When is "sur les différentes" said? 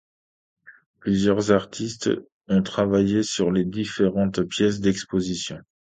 3.21-4.41